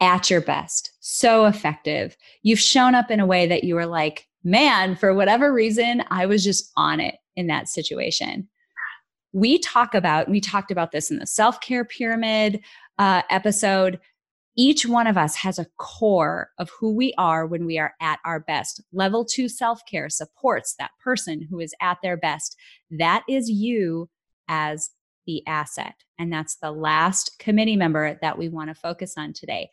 [0.02, 2.18] at your best, so effective.
[2.42, 6.26] You've shown up in a way that you were like, man, for whatever reason, I
[6.26, 8.50] was just on it in that situation.
[9.32, 12.62] We talk about, we talked about this in the self care pyramid
[13.00, 14.00] uh, episode
[14.56, 18.20] each one of us has a core of who we are when we are at
[18.26, 18.82] our best.
[18.92, 22.56] Level two self care supports that person who is at their best.
[22.92, 24.10] That is you
[24.48, 24.92] as
[25.26, 25.96] the asset.
[26.20, 29.70] And that's the last committee member that we want to focus on today.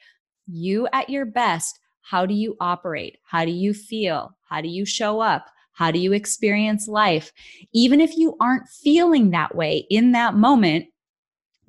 [0.46, 3.18] You at your best, how do you operate?
[3.24, 4.36] How do you feel?
[4.48, 5.46] How do you show up?
[5.72, 7.32] How do you experience life?
[7.72, 10.86] Even if you aren't feeling that way in that moment,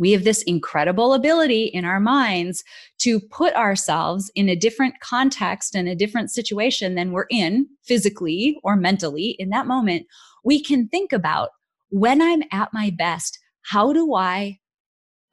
[0.02, 2.64] we have this incredible ability in our minds
[2.98, 8.58] to put ourselves in a different context and a different situation than we're in physically
[8.64, 10.08] or mentally in that moment.
[10.44, 11.50] We can think about
[11.90, 14.58] when I'm at my best, how do I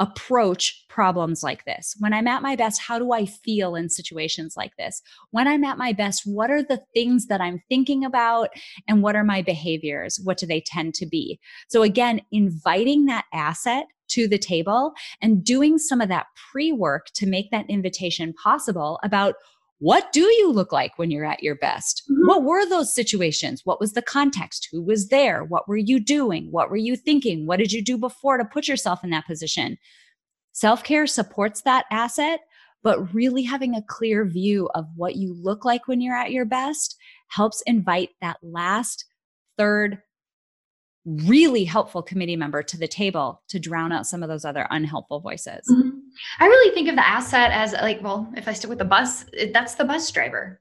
[0.00, 1.96] approach problems like this?
[1.98, 5.00] When I'm at my best, how do I feel in situations like this?
[5.30, 8.50] When I'm at my best, what are the things that I'm thinking about
[8.86, 10.20] and what are my behaviors?
[10.22, 11.40] What do they tend to be?
[11.68, 17.06] So, again, inviting that asset to the table and doing some of that pre work
[17.14, 19.34] to make that invitation possible about
[19.80, 22.02] what do you look like when you're at your best?
[22.10, 22.26] Mm-hmm.
[22.26, 23.62] What were those situations?
[23.64, 24.68] What was the context?
[24.72, 25.44] Who was there?
[25.44, 26.50] What were you doing?
[26.50, 27.46] What were you thinking?
[27.46, 29.78] What did you do before to put yourself in that position?
[30.52, 32.40] Self care supports that asset,
[32.82, 36.44] but really having a clear view of what you look like when you're at your
[36.44, 36.96] best
[37.28, 39.04] helps invite that last,
[39.56, 39.98] third,
[41.08, 45.20] really helpful committee member to the table to drown out some of those other unhelpful
[45.20, 45.66] voices.
[45.70, 45.90] Mm-hmm.
[46.40, 49.24] I really think of the asset as like, well, if I stick with the bus,
[49.52, 50.60] that's the bus driver.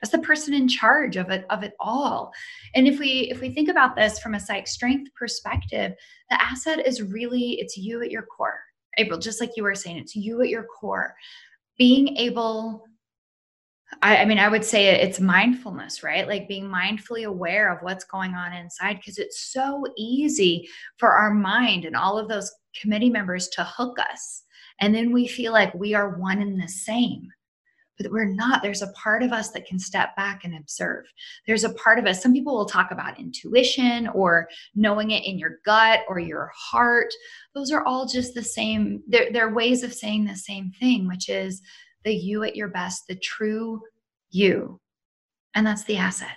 [0.00, 2.32] That's the person in charge of it of it all.
[2.74, 5.92] And if we if we think about this from a psych strength perspective,
[6.30, 8.58] the asset is really it's you at your core.
[8.96, 11.14] April, just like you were saying, it's you at your core.
[11.78, 12.86] Being able
[14.02, 16.26] I, I, mean, I would say it's mindfulness, right?
[16.26, 21.32] Like being mindfully aware of what's going on inside because it's so easy for our
[21.32, 24.44] mind and all of those committee members to hook us.
[24.80, 27.28] And then we feel like we are one and the same.
[27.98, 28.62] But we're not.
[28.62, 31.04] There's a part of us that can step back and observe.
[31.46, 35.38] There's a part of us, some people will talk about intuition or knowing it in
[35.38, 37.12] your gut or your heart.
[37.54, 41.28] Those are all just the same, they're, they're ways of saying the same thing, which
[41.28, 41.60] is
[42.04, 43.80] the you at your best, the true
[44.30, 44.80] you.
[45.54, 46.36] And that's the asset.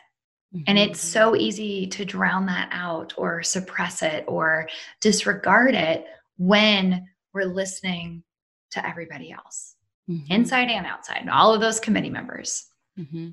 [0.56, 0.64] Mm-hmm.
[0.68, 4.68] And it's so easy to drown that out or suppress it or
[5.02, 6.06] disregard it
[6.38, 8.24] when we're listening
[8.72, 9.76] to everybody else,
[10.10, 10.32] mm-hmm.
[10.32, 12.66] inside and outside, all of those committee members.
[13.00, 13.30] Mm-hmm.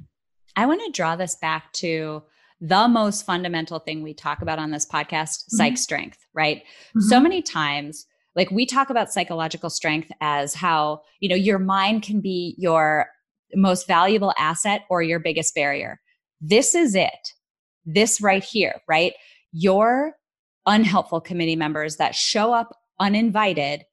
[0.56, 2.22] I want to draw this back to
[2.60, 5.76] the most fundamental thing we talk about on this podcast psych mm-hmm.
[5.76, 6.62] strength, right?
[6.98, 7.22] So mm-hmm.
[7.22, 12.20] many times like we talk about psychological strength as how you know your mind can
[12.20, 13.06] be your
[13.54, 16.00] most valuable asset or your biggest barrier.
[16.40, 17.34] This is it.
[17.84, 19.14] This right here right?
[19.52, 20.14] Your
[20.66, 23.84] unhelpful committee members that show up uninvited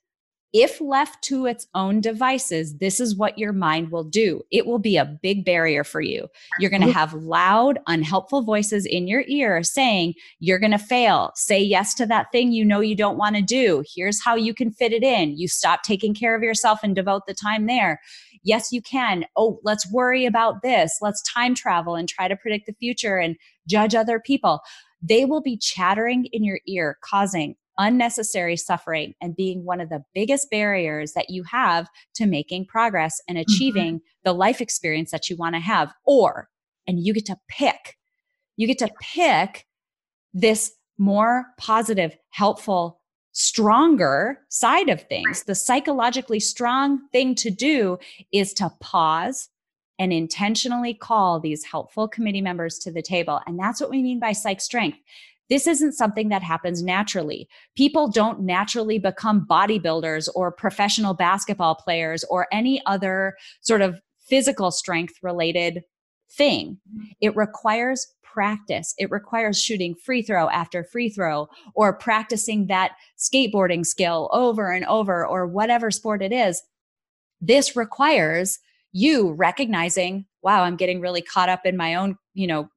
[0.54, 4.42] if left to its own devices, this is what your mind will do.
[4.50, 6.28] It will be a big barrier for you.
[6.60, 6.98] You're going to mm-hmm.
[6.98, 11.32] have loud, unhelpful voices in your ear saying, You're going to fail.
[11.36, 13.84] Say yes to that thing you know you don't want to do.
[13.94, 15.38] Here's how you can fit it in.
[15.38, 18.00] You stop taking care of yourself and devote the time there.
[18.44, 19.26] Yes, you can.
[19.36, 20.98] Oh, let's worry about this.
[21.02, 23.36] Let's time travel and try to predict the future and
[23.68, 24.62] judge other people.
[25.02, 30.04] They will be chattering in your ear, causing unnecessary suffering and being one of the
[30.13, 33.52] biggest barriers that you have to making progress and mm-hmm.
[33.52, 34.20] achieving mm-hmm.
[34.24, 35.94] the life experience that you want to have.
[36.06, 36.50] Or,
[36.88, 37.98] and you get to pick,
[38.56, 39.66] you get to pick
[40.34, 43.02] this more positive, helpful,
[43.34, 45.44] stronger side of things.
[45.44, 48.00] The psychologically strong thing to do
[48.34, 49.50] is to pause
[50.00, 53.42] and intentionally call these helpful committee members to the table.
[53.46, 55.00] And that's what we mean by psych strength.
[55.50, 57.48] This isn't something that happens naturally.
[57.76, 64.72] People don't naturally become bodybuilders or professional basketball players or any other sort of physical
[64.72, 65.84] strength related
[66.30, 66.78] thing.
[67.22, 68.94] It requires practice.
[68.98, 74.86] It requires shooting free throw after free throw or practicing that skateboarding skill over and
[74.86, 76.62] over or whatever sport it is.
[77.42, 78.60] This requires
[78.92, 82.70] you recognizing, wow, I'm getting really caught up in my own, you know,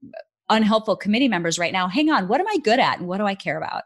[0.50, 1.88] unhelpful committee members right now.
[1.88, 3.84] Hang on, what am I good at and what do I care about?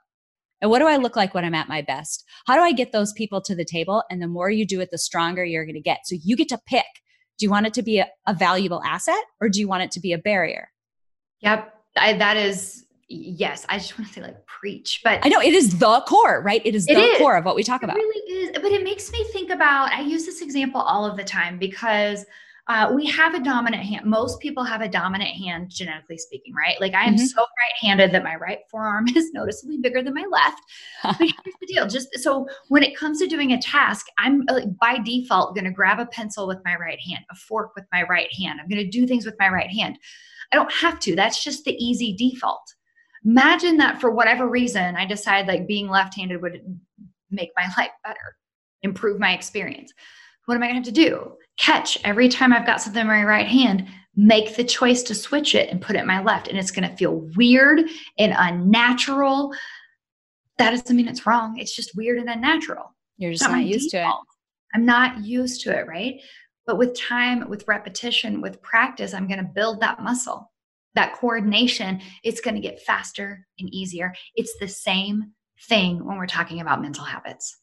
[0.60, 2.24] And what do I look like when I'm at my best?
[2.46, 4.02] How do I get those people to the table?
[4.10, 6.00] And the more you do it, the stronger you're going to get.
[6.06, 6.86] So you get to pick.
[7.38, 9.90] Do you want it to be a, a valuable asset or do you want it
[9.92, 10.70] to be a barrier?
[11.40, 11.70] Yep.
[11.96, 13.66] I, that is, yes.
[13.68, 16.62] I just want to say like preach, but I know it is the core, right?
[16.64, 17.18] It is the it is.
[17.18, 17.96] core of what we talk it about.
[17.96, 18.52] really is.
[18.54, 22.24] But it makes me think about, I use this example all of the time because
[22.66, 24.06] uh, we have a dominant hand.
[24.06, 26.80] Most people have a dominant hand, genetically speaking, right?
[26.80, 27.26] Like I am mm-hmm.
[27.26, 30.60] so right-handed that my right forearm is noticeably bigger than my left.
[31.02, 34.64] But here's the deal: just so when it comes to doing a task, I'm like,
[34.80, 38.02] by default going to grab a pencil with my right hand, a fork with my
[38.04, 38.60] right hand.
[38.60, 39.98] I'm going to do things with my right hand.
[40.50, 41.14] I don't have to.
[41.14, 42.74] That's just the easy default.
[43.26, 46.60] Imagine that for whatever reason, I decide like being left-handed would
[47.30, 48.36] make my life better,
[48.82, 49.92] improve my experience.
[50.46, 51.36] What am I going to have to do?
[51.56, 55.54] catch every time I've got something in my right hand, make the choice to switch
[55.54, 56.48] it and put it in my left.
[56.48, 57.80] And it's going to feel weird
[58.18, 59.52] and unnatural.
[60.58, 61.58] That doesn't mean it's wrong.
[61.58, 62.94] It's just weird and unnatural.
[63.16, 64.14] You're just not, not used default.
[64.14, 64.78] to it.
[64.78, 66.20] I'm not used to it, right?
[66.66, 70.50] But with time, with repetition, with practice, I'm going to build that muscle,
[70.94, 72.00] that coordination.
[72.22, 74.12] It's going to get faster and easier.
[74.34, 75.32] It's the same
[75.68, 77.58] thing when we're talking about mental habits.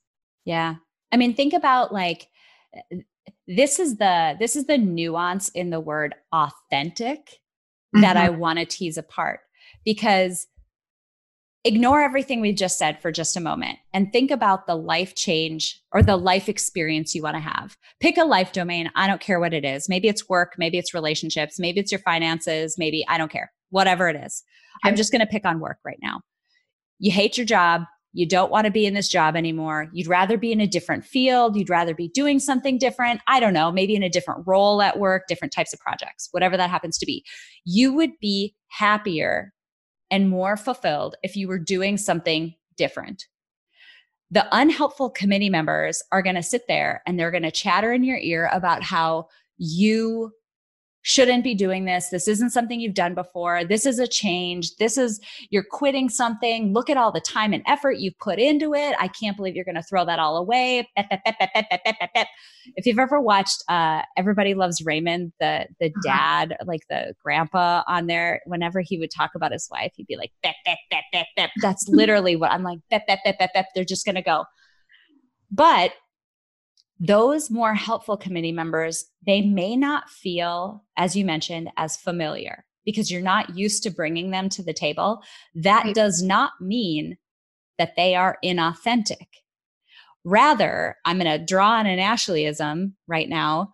[0.46, 0.76] Yeah.
[1.12, 2.28] I mean, think about like
[3.48, 8.02] this is the this is the nuance in the word authentic mm-hmm.
[8.02, 8.40] that I mm-hmm.
[8.40, 9.42] want to tease apart
[9.84, 10.48] because
[11.64, 15.80] ignore everything we've just said for just a moment and think about the life change
[15.92, 17.78] or the life experience you want to have.
[18.00, 18.90] Pick a life domain.
[18.96, 19.88] I don't care what it is.
[19.88, 23.52] Maybe it's work, maybe it's relationships, maybe it's your finances, maybe I don't care.
[23.70, 24.44] Whatever it is.
[24.84, 26.22] I'm just going to pick on work right now.
[27.00, 29.88] You hate your job, you don't want to be in this job anymore.
[29.94, 31.56] You'd rather be in a different field.
[31.56, 33.22] You'd rather be doing something different.
[33.28, 36.58] I don't know, maybe in a different role at work, different types of projects, whatever
[36.58, 37.24] that happens to be.
[37.64, 39.54] You would be happier
[40.10, 43.28] and more fulfilled if you were doing something different.
[44.30, 48.04] The unhelpful committee members are going to sit there and they're going to chatter in
[48.04, 50.32] your ear about how you
[51.04, 52.10] shouldn't be doing this.
[52.10, 53.64] This isn't something you've done before.
[53.64, 54.76] This is a change.
[54.76, 56.74] This is, you're quitting something.
[56.74, 58.96] Look at all the time and effort you've put into it.
[59.00, 60.88] I can't believe you're going to throw that all away.
[62.76, 66.02] If you've ever watched uh, Everybody Loves Raymond, the, the uh-huh.
[66.04, 70.18] dad, like the grandpa on there, whenever he would talk about his wife, he'd be
[70.18, 70.32] like,
[71.62, 74.46] that's literally what I'm like, they're just going to go.
[75.50, 75.94] But
[77.02, 83.10] those more helpful committee members, they may not feel, as you mentioned, as familiar because
[83.10, 85.24] you're not used to bringing them to the table.
[85.56, 85.96] That right.
[85.96, 87.18] does not mean
[87.80, 89.26] that they are inauthentic.
[90.24, 93.72] Rather, I'm going to draw on an Ashleyism right now.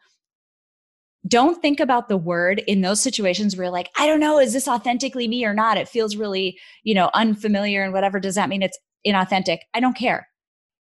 [1.27, 4.53] Don't think about the word in those situations where you're like, I don't know, is
[4.53, 5.77] this authentically me or not?
[5.77, 8.21] It feels really, you know, unfamiliar and whatever.
[8.21, 9.57] Does that mean it's inauthentic?
[9.73, 10.29] I don't care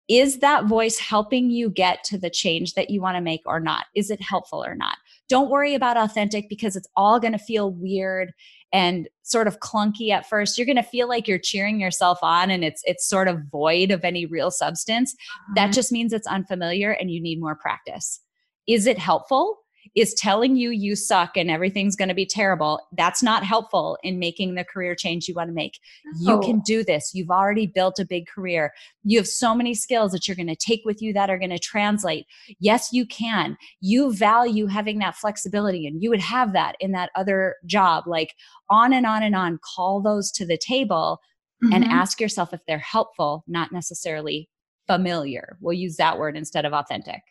[0.07, 3.59] is that voice helping you get to the change that you want to make or
[3.59, 3.85] not?
[3.95, 4.97] Is it helpful or not?
[5.29, 8.33] Don't worry about authentic because it's all going to feel weird
[8.73, 10.57] and sort of clunky at first.
[10.57, 13.91] You're going to feel like you're cheering yourself on and it's it's sort of void
[13.91, 15.15] of any real substance.
[15.55, 15.73] That uh-huh.
[15.73, 18.19] just means it's unfamiliar and you need more practice.
[18.67, 19.59] Is it helpful?
[19.95, 24.19] Is telling you you suck and everything's going to be terrible, that's not helpful in
[24.19, 25.79] making the career change you want to make.
[26.19, 27.11] You can do this.
[27.13, 28.73] You've already built a big career.
[29.03, 31.49] You have so many skills that you're going to take with you that are going
[31.51, 32.25] to translate.
[32.59, 33.57] Yes, you can.
[33.81, 38.05] You value having that flexibility and you would have that in that other job.
[38.07, 38.33] Like
[38.69, 41.19] on and on and on, call those to the table
[41.63, 41.73] mm-hmm.
[41.73, 44.49] and ask yourself if they're helpful, not necessarily
[44.87, 45.57] familiar.
[45.59, 47.21] We'll use that word instead of authentic.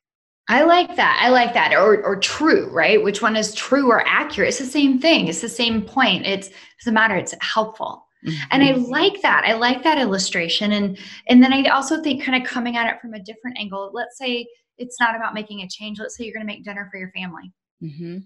[0.51, 1.21] I like that.
[1.23, 1.73] I like that.
[1.75, 3.03] Or or true, right?
[3.03, 4.49] Which one is true or accurate?
[4.49, 5.29] It's the same thing.
[5.29, 6.27] It's the same point.
[6.27, 7.15] It's it doesn't matter.
[7.15, 8.05] It's helpful.
[8.27, 8.43] Mm-hmm.
[8.51, 9.45] And I like that.
[9.47, 10.73] I like that illustration.
[10.73, 10.99] And
[11.29, 13.93] and then I also think kind of coming at it from a different angle.
[13.95, 14.47] Let's say
[14.77, 16.01] it's not about making a change.
[16.01, 17.53] Let's say you're going to make dinner for your family.
[17.81, 18.19] Mm-hmm.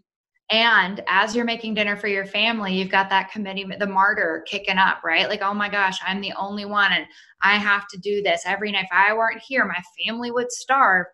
[0.51, 4.77] And as you're making dinner for your family, you've got that committee, the martyr kicking
[4.77, 5.29] up, right?
[5.29, 7.07] Like, oh my gosh, I'm the only one and
[7.43, 8.85] I have to do this every night.
[8.85, 11.07] If I weren't here, my family would starve.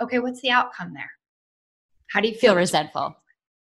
[0.00, 1.10] Okay, what's the outcome there?
[2.10, 2.52] How do you feel?
[2.52, 3.16] feel resentful?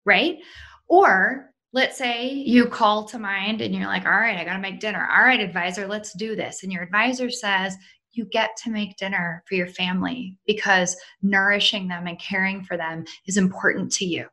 [0.05, 0.39] Right?
[0.87, 4.59] Or let's say you call to mind and you're like, all right, I got to
[4.59, 5.07] make dinner.
[5.11, 6.63] All right, advisor, let's do this.
[6.63, 7.75] And your advisor says,
[8.13, 13.05] you get to make dinner for your family because nourishing them and caring for them
[13.25, 14.27] is important to you.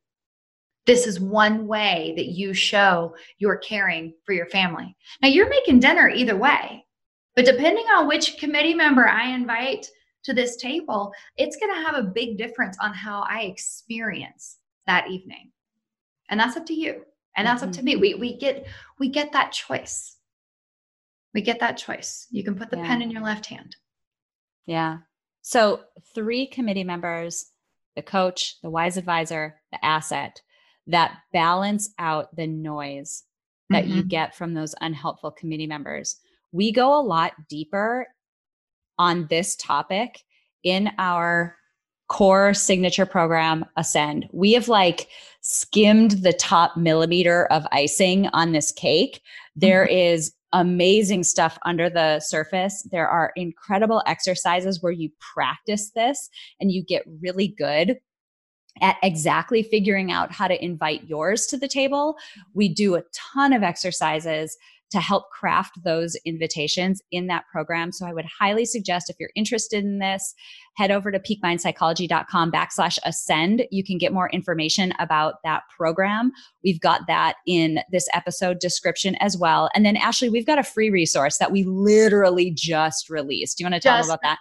[0.86, 4.96] This is one way that you show you're caring for your family.
[5.22, 6.84] Now, you're making dinner either way,
[7.36, 9.86] but depending on which committee member I invite
[10.28, 15.10] to this table, it's going to have a big difference on how I experience that
[15.10, 15.50] evening.
[16.28, 17.04] And that's up to you.
[17.36, 17.70] And that's mm-hmm.
[17.70, 17.96] up to me.
[17.96, 18.66] We, we get
[18.98, 20.16] we get that choice.
[21.34, 22.26] We get that choice.
[22.30, 22.86] You can put the yeah.
[22.86, 23.76] pen in your left hand.
[24.66, 24.98] Yeah.
[25.42, 25.80] So,
[26.14, 27.46] three committee members
[27.96, 30.40] the coach, the wise advisor, the asset
[30.86, 33.24] that balance out the noise
[33.70, 33.96] that mm-hmm.
[33.96, 36.16] you get from those unhelpful committee members.
[36.52, 38.06] We go a lot deeper
[38.98, 40.24] on this topic
[40.64, 41.56] in our
[42.08, 45.08] core signature program ascend we have like
[45.42, 49.20] skimmed the top millimeter of icing on this cake
[49.56, 50.14] There mm-hmm.
[50.14, 56.72] is amazing stuff under the surface there are incredible exercises where you practice this and
[56.72, 57.98] you get really good
[58.80, 62.16] at exactly figuring out how to invite yours to the table.
[62.54, 64.56] We do a ton of exercises
[64.90, 67.92] to help craft those invitations in that program.
[67.92, 70.34] So I would highly suggest if you're interested in this,
[70.76, 73.66] head over to peakmindpsychology.com backslash ascend.
[73.70, 76.32] You can get more information about that program.
[76.64, 79.68] We've got that in this episode description as well.
[79.74, 83.58] And then Ashley, we've got a free resource that we literally just released.
[83.58, 84.38] Do you want to talk about that?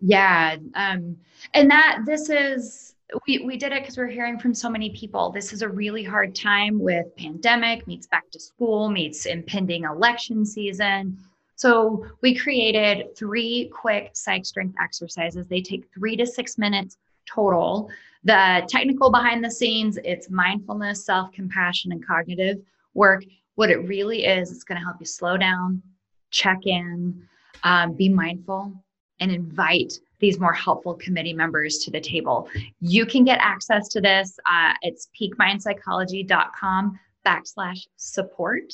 [0.00, 0.56] Yeah.
[0.74, 1.16] Um,
[1.54, 2.94] and that this is
[3.26, 5.30] we, we did it because we're hearing from so many people.
[5.30, 10.44] This is a really hard time with pandemic, meets back to school, meets impending election
[10.44, 11.18] season.
[11.56, 15.46] So we created three quick psych strength exercises.
[15.46, 17.90] They take three to six minutes total.
[18.24, 22.58] The technical behind the scenes, it's mindfulness, self compassion, and cognitive
[22.94, 23.24] work.
[23.54, 25.82] What it really is, it's going to help you slow down,
[26.30, 27.26] check in,
[27.64, 28.72] um, be mindful,
[29.18, 32.48] and invite these more helpful committee members to the table.
[32.80, 34.38] You can get access to this.
[34.50, 38.72] Uh, it's peakmindpsychology.com backslash support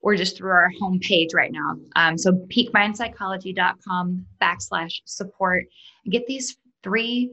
[0.00, 1.76] or just through our homepage right now.
[1.96, 5.66] Um, so peakmindpsychology.com backslash support.
[6.08, 7.32] Get these three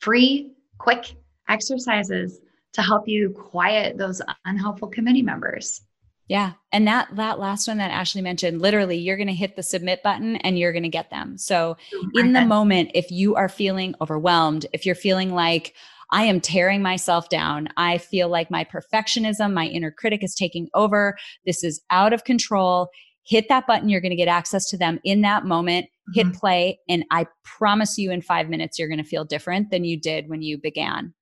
[0.00, 1.16] free, quick
[1.48, 2.40] exercises
[2.72, 5.82] to help you quiet those unhelpful committee members.
[6.28, 6.52] Yeah.
[6.72, 10.02] And that that last one that Ashley mentioned, literally you're going to hit the submit
[10.02, 11.38] button and you're going to get them.
[11.38, 11.76] So
[12.14, 15.74] in the moment if you are feeling overwhelmed, if you're feeling like
[16.10, 20.68] I am tearing myself down, I feel like my perfectionism, my inner critic is taking
[20.74, 21.16] over,
[21.46, 22.88] this is out of control,
[23.24, 25.86] hit that button, you're going to get access to them in that moment.
[26.14, 26.38] Hit mm-hmm.
[26.38, 29.98] play and I promise you in 5 minutes you're going to feel different than you
[29.98, 31.12] did when you began.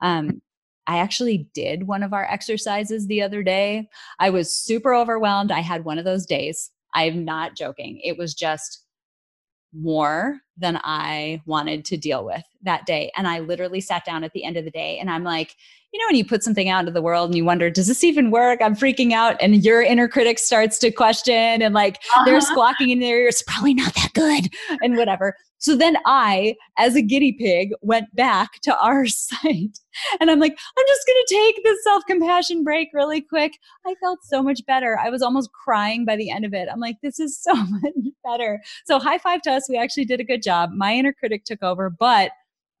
[0.00, 0.40] Um,
[0.86, 3.88] I actually did one of our exercises the other day.
[4.18, 5.52] I was super overwhelmed.
[5.52, 6.70] I had one of those days.
[6.94, 8.00] I'm not joking.
[8.02, 8.84] It was just
[9.72, 13.12] more than I wanted to deal with that day.
[13.16, 15.54] And I literally sat down at the end of the day and I'm like,
[15.92, 18.04] you know, when you put something out into the world and you wonder, does this
[18.04, 18.60] even work?
[18.62, 19.36] I'm freaking out.
[19.40, 22.24] And your inner critic starts to question and like uh-huh.
[22.24, 24.48] they're squawking in their ears, probably not that good
[24.82, 25.34] and whatever.
[25.58, 29.78] So then I, as a guinea pig, went back to our site
[30.20, 33.58] and I'm like, I'm just going to take this self compassion break really quick.
[33.86, 34.98] I felt so much better.
[34.98, 36.68] I was almost crying by the end of it.
[36.72, 37.92] I'm like, this is so much
[38.24, 38.62] better.
[38.86, 39.68] So high five to us.
[39.68, 40.70] We actually did a good job.
[40.72, 42.30] My inner critic took over, but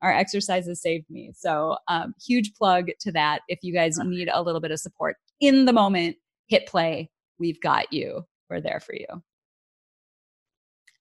[0.02, 1.32] our exercises saved me.
[1.36, 3.42] So, um, huge plug to that.
[3.48, 6.16] If you guys need a little bit of support in the moment,
[6.48, 7.10] hit play.
[7.38, 8.26] We've got you.
[8.48, 9.06] We're there for you.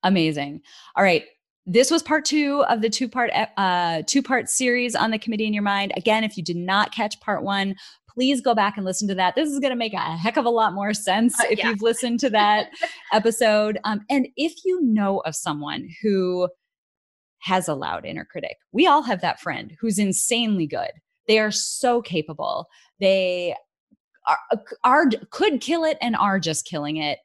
[0.03, 0.61] Amazing.
[0.95, 1.25] All right.
[1.65, 5.45] This was part two of the two part uh, two part series on the committee
[5.45, 5.91] in your mind.
[5.95, 7.75] Again, if you did not catch part one,
[8.09, 9.35] please go back and listen to that.
[9.35, 11.69] This is going to make a heck of a lot more sense uh, if yeah.
[11.69, 12.69] you've listened to that
[13.13, 13.77] episode.
[13.83, 16.49] Um, and if you know of someone who
[17.39, 18.57] has a loud inner critic.
[18.71, 20.91] We all have that friend who's insanely good.
[21.27, 22.67] They are so capable.
[22.99, 23.55] They
[24.27, 24.37] are,
[24.83, 27.19] are could kill it and are just killing it.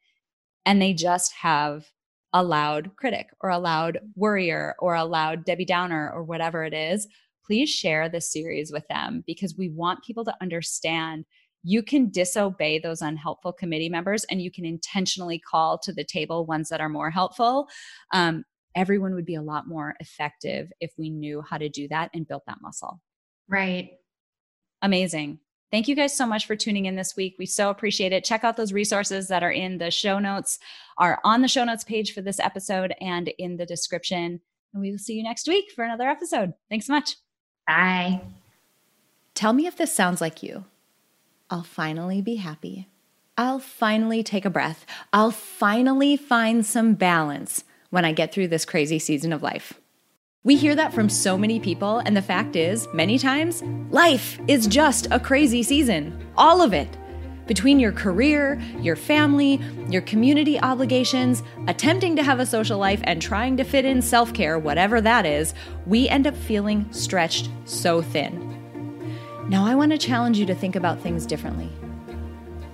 [0.66, 1.86] And they just have
[2.32, 6.74] a loud critic or a loud worrier or a loud Debbie Downer or whatever it
[6.74, 7.06] is.
[7.46, 11.26] please share this series with them because we want people to understand
[11.62, 16.46] you can disobey those unhelpful committee members and you can intentionally call to the table
[16.46, 17.68] ones that are more helpful.
[18.12, 18.44] Um,
[18.75, 22.27] everyone would be a lot more effective if we knew how to do that and
[22.27, 23.01] built that muscle.
[23.49, 23.93] Right.
[24.83, 25.39] Amazing.
[25.70, 27.35] Thank you guys so much for tuning in this week.
[27.39, 28.22] We so appreciate it.
[28.22, 30.59] Check out those resources that are in the show notes,
[30.99, 34.41] are on the show notes page for this episode and in the description.
[34.72, 36.53] And we will see you next week for another episode.
[36.70, 37.16] Thanks so much.
[37.66, 38.20] Bye.
[39.35, 40.64] Tell me if this sounds like you.
[41.51, 42.89] I'll finally be happy.
[43.37, 44.87] I'll finally take a breath.
[45.12, 47.64] I'll finally find some balance
[47.95, 49.72] when I get through this crazy season of life.
[50.42, 54.66] We hear that from so many people, and the fact is, many times, life is
[54.66, 56.12] just a crazy season.
[56.36, 56.88] All of it.
[57.47, 63.22] Between your career, your family, your community obligations, attempting to have a social life, and
[63.22, 65.55] trying to fit in self care, whatever that is,
[65.86, 68.51] we end up feeling stretched so thin.
[69.49, 71.70] Now, I want to challenge you to think about things differently.